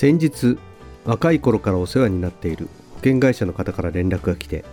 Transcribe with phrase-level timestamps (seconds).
[0.00, 0.56] 先日
[1.04, 4.64] 若い頃からお世話になっている保険会社の方から連絡が来て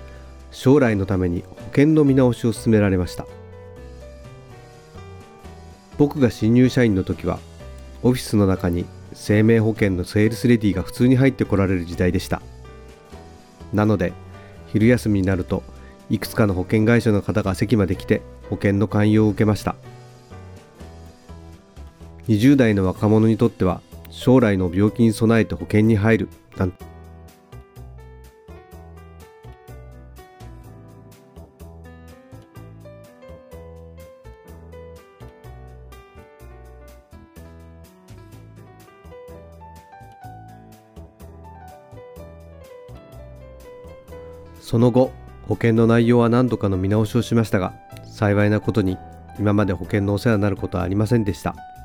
[0.52, 3.26] 将来のために保険の見直しを勧められました。
[5.98, 7.40] 僕が新入社員の時は
[8.03, 12.42] オフィスの中に生命保険のセールスレディが普通に入ってこられる時代でした。
[13.73, 14.14] なので
[14.67, 15.61] 昼休みになると
[16.09, 19.75] いくつかの保険会社の方が席まで来て保険の勧誘を受けました。
[22.30, 23.81] 20代の若者にとっては
[24.18, 26.30] 将来の病気に備えて保険に入る。
[26.58, 26.73] なん。
[44.60, 45.12] その後
[45.48, 47.73] 保険の内容は何度かの見直しをしましたが
[48.04, 48.98] 幸いなことに
[49.40, 51.77] 今まで保険のお世話になることはありませんでした。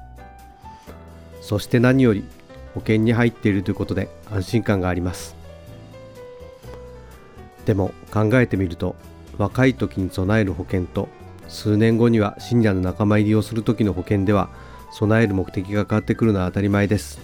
[1.42, 2.24] そして何より
[2.72, 5.36] 保険に入っているということで安心感があります。
[7.66, 8.96] でも考えてみると
[9.36, 11.08] 若い時に備える保険と
[11.48, 14.48] 数年後にはシニアの仲間入りをする時の保険では
[14.92, 17.20] 備える目的が変わってくるのは当たり前です。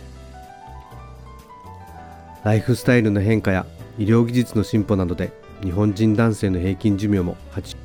[2.45, 3.67] ライフスタイルの変化や
[3.99, 7.77] 医療技術の進歩などで日本人男性の平均寿命も8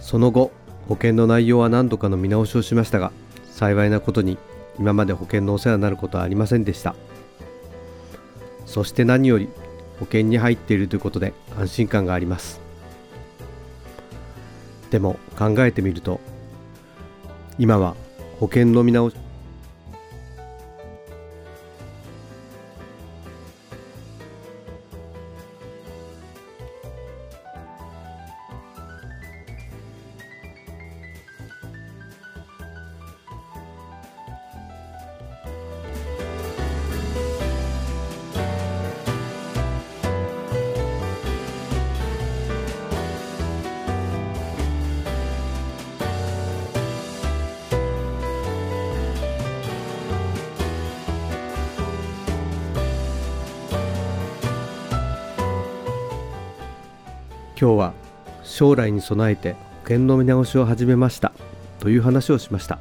[0.00, 0.52] その後
[0.88, 3.12] 保険の内容は何度かの見直しをしましたが
[3.50, 4.38] 幸いなことに
[4.78, 6.94] 今まで保険のお世話になることはありませんでした。
[8.66, 9.48] そして何より
[10.00, 12.60] 保険に入っているということで安心感があります。
[14.90, 16.20] でも考えてみると
[17.58, 17.94] 今は
[18.38, 19.16] 保険の見直し
[57.58, 57.92] 今日は
[58.42, 61.32] 将来に備えて保険の見直しを始めました
[61.78, 62.78] という話をしました。